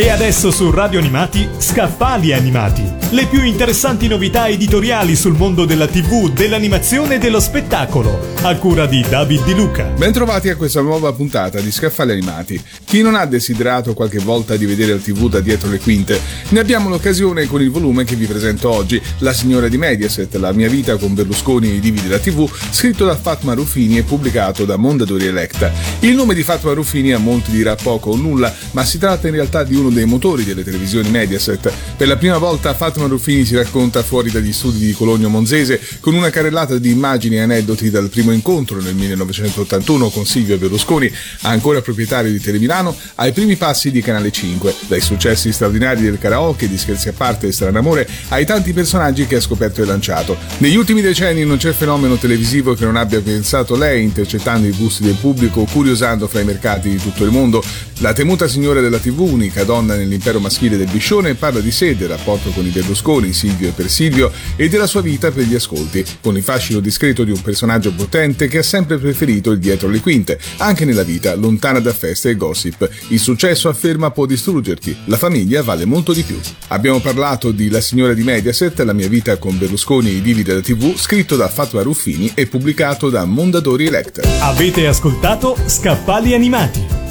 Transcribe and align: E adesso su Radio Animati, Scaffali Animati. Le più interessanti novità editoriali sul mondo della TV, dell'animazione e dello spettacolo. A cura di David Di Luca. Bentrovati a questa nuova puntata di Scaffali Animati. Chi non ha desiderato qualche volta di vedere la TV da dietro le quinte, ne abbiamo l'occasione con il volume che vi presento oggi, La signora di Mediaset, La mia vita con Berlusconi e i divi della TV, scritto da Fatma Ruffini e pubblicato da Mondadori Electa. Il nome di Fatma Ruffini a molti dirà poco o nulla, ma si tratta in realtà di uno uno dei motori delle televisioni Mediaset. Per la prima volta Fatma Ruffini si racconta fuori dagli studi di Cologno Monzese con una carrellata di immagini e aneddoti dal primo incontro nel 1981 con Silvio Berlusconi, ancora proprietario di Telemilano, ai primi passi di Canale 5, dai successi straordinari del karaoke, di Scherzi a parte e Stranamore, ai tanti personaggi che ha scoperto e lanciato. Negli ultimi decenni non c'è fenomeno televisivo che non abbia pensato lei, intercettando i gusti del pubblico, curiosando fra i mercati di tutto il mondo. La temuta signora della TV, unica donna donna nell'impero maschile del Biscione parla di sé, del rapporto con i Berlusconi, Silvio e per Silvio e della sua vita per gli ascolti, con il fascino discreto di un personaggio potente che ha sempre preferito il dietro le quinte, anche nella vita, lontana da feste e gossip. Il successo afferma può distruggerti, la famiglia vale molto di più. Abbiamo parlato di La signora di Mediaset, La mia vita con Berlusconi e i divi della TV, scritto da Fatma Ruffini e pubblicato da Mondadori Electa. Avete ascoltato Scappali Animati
E 0.00 0.10
adesso 0.10 0.52
su 0.52 0.70
Radio 0.70 1.00
Animati, 1.00 1.48
Scaffali 1.58 2.32
Animati. 2.32 2.84
Le 3.10 3.26
più 3.26 3.42
interessanti 3.42 4.06
novità 4.06 4.46
editoriali 4.46 5.16
sul 5.16 5.34
mondo 5.34 5.64
della 5.64 5.88
TV, 5.88 6.30
dell'animazione 6.30 7.16
e 7.16 7.18
dello 7.18 7.40
spettacolo. 7.40 8.36
A 8.42 8.54
cura 8.58 8.86
di 8.86 9.04
David 9.08 9.44
Di 9.44 9.54
Luca. 9.54 9.86
Bentrovati 9.96 10.50
a 10.50 10.56
questa 10.56 10.82
nuova 10.82 11.12
puntata 11.12 11.58
di 11.58 11.72
Scaffali 11.72 12.12
Animati. 12.12 12.62
Chi 12.84 13.02
non 13.02 13.16
ha 13.16 13.24
desiderato 13.26 13.92
qualche 13.94 14.20
volta 14.20 14.56
di 14.56 14.66
vedere 14.66 14.92
la 14.92 14.98
TV 15.00 15.28
da 15.28 15.40
dietro 15.40 15.68
le 15.68 15.80
quinte, 15.80 16.20
ne 16.50 16.60
abbiamo 16.60 16.88
l'occasione 16.88 17.46
con 17.46 17.60
il 17.60 17.72
volume 17.72 18.04
che 18.04 18.14
vi 18.14 18.26
presento 18.26 18.70
oggi, 18.70 19.02
La 19.18 19.32
signora 19.32 19.66
di 19.66 19.78
Mediaset, 19.78 20.32
La 20.36 20.52
mia 20.52 20.68
vita 20.68 20.96
con 20.96 21.12
Berlusconi 21.12 21.70
e 21.70 21.74
i 21.74 21.80
divi 21.80 22.00
della 22.00 22.20
TV, 22.20 22.48
scritto 22.70 23.04
da 23.04 23.16
Fatma 23.16 23.54
Ruffini 23.54 23.98
e 23.98 24.04
pubblicato 24.04 24.64
da 24.64 24.76
Mondadori 24.76 25.26
Electa. 25.26 25.72
Il 26.00 26.14
nome 26.14 26.34
di 26.34 26.44
Fatma 26.44 26.72
Ruffini 26.72 27.12
a 27.12 27.18
molti 27.18 27.50
dirà 27.50 27.74
poco 27.74 28.10
o 28.10 28.16
nulla, 28.16 28.54
ma 28.70 28.84
si 28.84 28.98
tratta 28.98 29.26
in 29.26 29.34
realtà 29.34 29.64
di 29.64 29.74
uno 29.74 29.86
uno 29.88 29.96
dei 29.96 30.04
motori 30.04 30.44
delle 30.44 30.62
televisioni 30.62 31.10
Mediaset. 31.10 31.72
Per 31.96 32.06
la 32.06 32.16
prima 32.16 32.38
volta 32.38 32.74
Fatma 32.74 33.06
Ruffini 33.06 33.44
si 33.44 33.56
racconta 33.56 34.02
fuori 34.02 34.30
dagli 34.30 34.52
studi 34.52 34.86
di 34.86 34.92
Cologno 34.92 35.28
Monzese 35.28 35.80
con 36.00 36.14
una 36.14 36.30
carrellata 36.30 36.78
di 36.78 36.90
immagini 36.90 37.36
e 37.36 37.40
aneddoti 37.40 37.90
dal 37.90 38.08
primo 38.08 38.30
incontro 38.30 38.80
nel 38.80 38.94
1981 38.94 40.10
con 40.10 40.26
Silvio 40.26 40.58
Berlusconi, 40.58 41.10
ancora 41.42 41.80
proprietario 41.80 42.30
di 42.30 42.40
Telemilano, 42.40 42.94
ai 43.16 43.32
primi 43.32 43.56
passi 43.56 43.90
di 43.90 44.02
Canale 44.02 44.30
5, 44.30 44.74
dai 44.86 45.00
successi 45.00 45.52
straordinari 45.52 46.02
del 46.02 46.18
karaoke, 46.18 46.68
di 46.68 46.78
Scherzi 46.78 47.08
a 47.08 47.12
parte 47.12 47.48
e 47.48 47.52
Stranamore, 47.52 48.08
ai 48.28 48.44
tanti 48.44 48.72
personaggi 48.72 49.26
che 49.26 49.36
ha 49.36 49.40
scoperto 49.40 49.82
e 49.82 49.86
lanciato. 49.86 50.36
Negli 50.58 50.76
ultimi 50.76 51.00
decenni 51.00 51.44
non 51.44 51.56
c'è 51.56 51.72
fenomeno 51.72 52.16
televisivo 52.16 52.74
che 52.74 52.84
non 52.84 52.96
abbia 52.96 53.20
pensato 53.20 53.76
lei, 53.76 54.02
intercettando 54.02 54.66
i 54.66 54.72
gusti 54.72 55.02
del 55.02 55.14
pubblico, 55.14 55.64
curiosando 55.64 56.28
fra 56.28 56.40
i 56.40 56.44
mercati 56.44 56.90
di 56.90 56.98
tutto 56.98 57.24
il 57.24 57.30
mondo. 57.30 57.62
La 58.00 58.12
temuta 58.12 58.46
signora 58.46 58.80
della 58.80 58.98
TV, 58.98 59.20
unica 59.20 59.64
donna 59.64 59.77
donna 59.78 59.94
nell'impero 59.94 60.40
maschile 60.40 60.76
del 60.76 60.88
Biscione 60.90 61.34
parla 61.34 61.60
di 61.60 61.70
sé, 61.70 61.96
del 61.96 62.08
rapporto 62.08 62.50
con 62.50 62.66
i 62.66 62.70
Berlusconi, 62.70 63.32
Silvio 63.32 63.68
e 63.68 63.72
per 63.72 63.88
Silvio 63.88 64.32
e 64.56 64.68
della 64.68 64.86
sua 64.86 65.00
vita 65.00 65.30
per 65.30 65.44
gli 65.44 65.54
ascolti, 65.54 66.04
con 66.20 66.36
il 66.36 66.42
fascino 66.42 66.80
discreto 66.80 67.22
di 67.22 67.30
un 67.30 67.40
personaggio 67.40 67.92
potente 67.92 68.48
che 68.48 68.58
ha 68.58 68.62
sempre 68.62 68.98
preferito 68.98 69.52
il 69.52 69.58
dietro 69.60 69.88
le 69.88 70.00
quinte, 70.00 70.38
anche 70.58 70.84
nella 70.84 71.04
vita, 71.04 71.34
lontana 71.34 71.78
da 71.78 71.92
feste 71.92 72.30
e 72.30 72.36
gossip. 72.36 72.88
Il 73.08 73.20
successo 73.20 73.68
afferma 73.68 74.10
può 74.10 74.26
distruggerti, 74.26 74.96
la 75.04 75.16
famiglia 75.16 75.62
vale 75.62 75.84
molto 75.84 76.12
di 76.12 76.22
più. 76.22 76.38
Abbiamo 76.68 76.98
parlato 77.00 77.52
di 77.52 77.70
La 77.70 77.80
signora 77.80 78.14
di 78.14 78.24
Mediaset, 78.24 78.80
La 78.80 78.92
mia 78.92 79.08
vita 79.08 79.36
con 79.36 79.56
Berlusconi 79.58 80.08
e 80.08 80.14
i 80.14 80.22
divi 80.22 80.42
della 80.42 80.60
TV, 80.60 80.96
scritto 80.96 81.36
da 81.36 81.48
Fatma 81.48 81.82
Ruffini 81.82 82.32
e 82.34 82.46
pubblicato 82.46 83.10
da 83.10 83.24
Mondadori 83.24 83.86
Electa. 83.86 84.22
Avete 84.40 84.86
ascoltato 84.86 85.56
Scappali 85.66 86.34
Animati 86.34 86.87